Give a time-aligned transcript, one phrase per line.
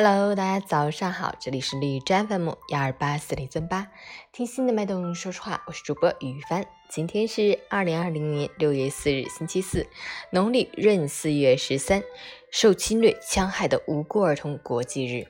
[0.00, 3.88] Hello，大家早上好，这里是绿枝 FM 幺二八四零三八，
[4.30, 6.64] 听心的脉动说说话，我是主播雨帆。
[6.88, 9.88] 今天是二零二零年六月四日，星期四，
[10.30, 12.04] 农历闰四月十三，
[12.52, 15.26] 受侵略戕害的无辜儿童国际日。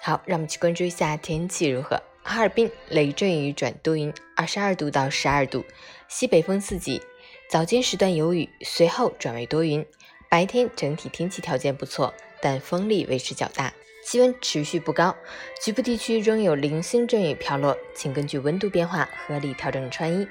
[0.00, 2.02] 好，让我们去关注一下天气如何。
[2.22, 5.62] 哈尔滨雷阵雨转多云，二十二度到十二度，
[6.08, 7.02] 西北风四级，
[7.50, 9.84] 早间时段有雨，随后转为多云，
[10.30, 13.74] 白天整体天气条件不错，但风力维持较大。
[14.08, 15.14] 气温持续不高，
[15.62, 20.26] 局部地区仍有零星阵雨飘落，请根据温度变化合理调整穿衣。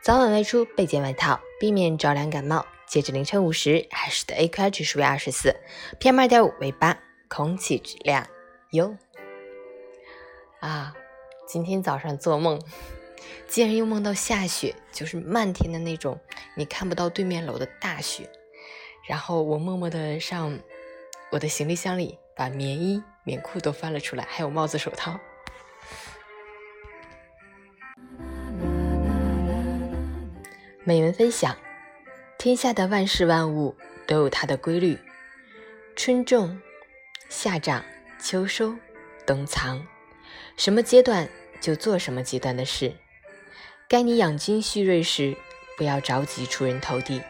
[0.00, 2.64] 早晚外出备件外套，避免着凉感冒。
[2.86, 5.56] 截至凌晨五时，海市的 AQI 指数为二十四
[5.98, 8.24] ，PM 二点五为八，空气质量
[8.70, 8.96] 优。
[10.60, 10.94] 啊，
[11.48, 12.62] 今天早上做梦，
[13.48, 16.20] 竟然又梦到下雪，就是漫天的那种，
[16.54, 18.30] 你看不到对面楼的大雪。
[19.08, 20.60] 然后我默默的上
[21.32, 23.02] 我的行李箱里，把棉衣。
[23.24, 25.18] 棉裤都翻了出来，还有帽子、手套。
[30.84, 31.56] 美文分享：
[32.38, 33.74] 天下的万事万物
[34.06, 34.96] 都有它的规律，
[35.96, 36.60] 春种、
[37.28, 37.84] 夏长、
[38.20, 38.76] 秋收、
[39.26, 39.84] 冬藏，
[40.56, 41.28] 什么阶段
[41.60, 42.94] 就做什么阶段的事。
[43.88, 45.36] 该你养精蓄锐时，
[45.76, 47.20] 不要着急出人头地；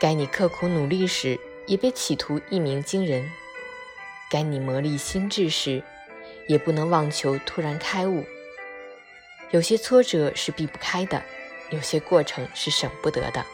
[0.00, 1.38] 该你刻苦努力时，
[1.68, 3.30] 也别企图一鸣惊人。
[4.30, 5.82] 该你磨砺心智时，
[6.46, 8.24] 也不能妄求突然开悟。
[9.50, 11.22] 有些挫折是避不开的，
[11.70, 13.44] 有些过程是省不得的，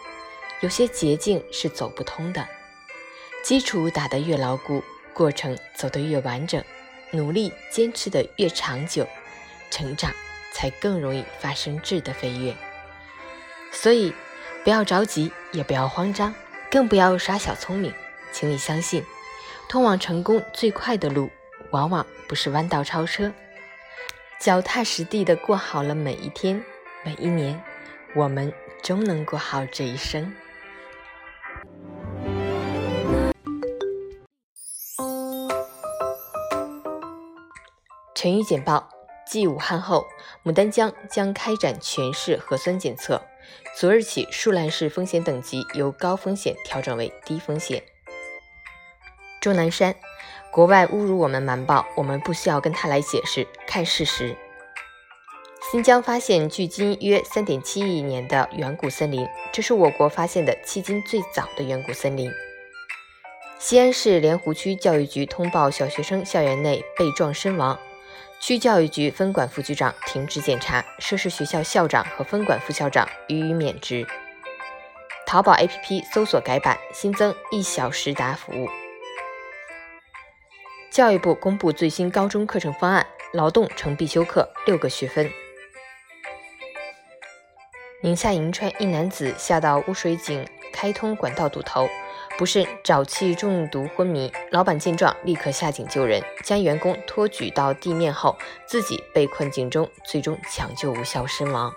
[0.60, 2.48] 有些捷径是走不通的。
[3.44, 6.64] 基础打得越牢固，过程走得越完整，
[7.10, 9.06] 努力坚持得越长久，
[9.70, 10.12] 成长
[10.52, 12.54] 才更容易发生质的飞跃。
[13.72, 14.14] 所以，
[14.64, 16.34] 不要着急，也不要慌张，
[16.70, 17.92] 更不要耍小聪明，
[18.32, 19.04] 请你相信。
[19.72, 21.30] 通往成功最快的路，
[21.70, 23.32] 往往不是弯道超车。
[24.38, 26.62] 脚踏实地的过好了每一天、
[27.02, 27.58] 每一年，
[28.14, 28.52] 我们
[28.82, 30.30] 终能过好这一生。
[38.14, 38.90] 成语简报：
[39.26, 40.06] 继武汉后，
[40.44, 43.22] 牡丹江将开展全市核酸检测。
[43.74, 47.82] 昨日起，树兰市风险等级由高风险调整为低风险。
[49.42, 49.92] 钟南山，
[50.52, 54.36] 国外侮辱我们瞒报，我们不需要跟他来解释，看事实。
[55.72, 62.30] 新疆发现距今约三点七亿年的远古森林，这是我国发现的迄今最早的远古森林。
[63.58, 67.76] 西安市莲湖区教育局通报小学生校园内被撞身亡，
[68.40, 74.06] 区教育局分管副局长停职检查，涉事学校校长和分管副校长予以免职。
[75.26, 78.68] 淘宝 APP 搜索改版，新增一小时达服务。
[80.92, 85.30] 教育部公布最新高中课程方案，劳动成必修课六个学分。
[88.02, 91.88] 宁夏银川一男子下到污水井开通管道堵头，
[92.36, 94.30] 不慎沼气中毒昏迷。
[94.50, 98.36] 老板见状，立刻下井救人，将员工托举到地面后，
[98.66, 101.72] 自己被困井中，最终抢救无效身亡。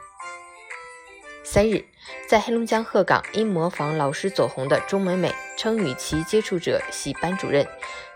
[1.41, 1.85] 三日，
[2.27, 7.67] 在黑龙江鹤岗，因模仿老师走红的钟美美称与其接触者系班主任。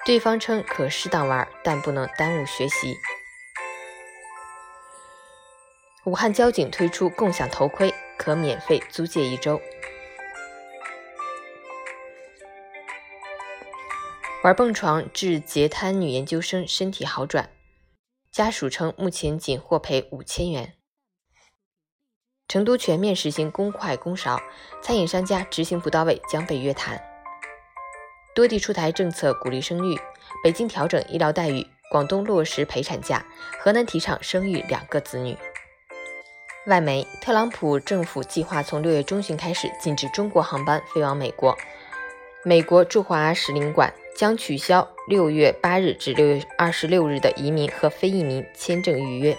[0.06, 2.96] 对方称可适当玩，但不能耽误学习。
[6.06, 9.62] 武汉交警推出共享头盔，可免费租借一周。
[14.42, 17.50] 玩蹦床致截瘫女研究生身体好转，
[18.32, 20.79] 家属称目前仅获赔五千元。
[22.50, 24.42] 成都全面实行公筷公勺，
[24.82, 27.00] 餐饮商家执行不到位将被约谈。
[28.34, 29.96] 多地出台政策鼓励生育，
[30.44, 33.24] 北京调整医疗待遇，广东落实陪产假，
[33.60, 35.38] 河南提倡生育两个子女。
[36.66, 41.56] 外媒：特朗普政府计划从六月中旬开始禁止中国航班飞往美国。
[42.44, 49.38] 美国驻华使领馆将取消六月八日至六月二十六日的移民和非移民签证预约。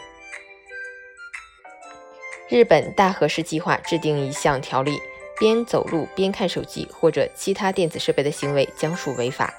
[2.50, 5.00] 日本大和市计划制定一项条例。
[5.38, 9.54] 边走路边看手机或者其他电子设备的行为将属违法。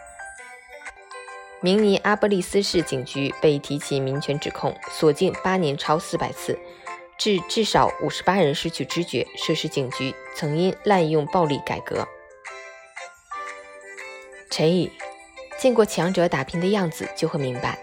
[1.60, 6.60] 明尼阿波利斯市警局被提起民权指控，锁禁八年超四百次，
[7.18, 9.26] 致至少五十八人失去知觉。
[9.36, 12.08] 涉事警局曾因滥用暴力改革。
[14.52, 14.92] 成语：
[15.58, 17.80] 见过强者打拼的样子，就会明白，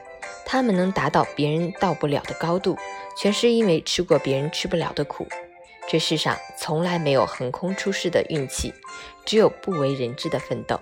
[0.47, 2.79] 他们能达到别人到不了的高度，
[3.21, 5.27] 全是因为吃过别人吃不了的苦。
[5.89, 8.73] 这世上从来没有横空出世的运气，
[9.25, 10.79] 只有不为人知的奋斗。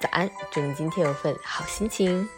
[0.00, 2.28] 早安，祝你今天有份好心情。